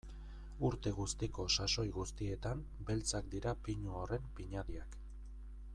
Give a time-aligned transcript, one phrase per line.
[0.69, 4.99] Urte guztiko sasoi guztietan beltzak dira pinu horren pinadiak.